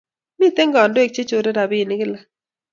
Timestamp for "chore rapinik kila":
1.29-2.19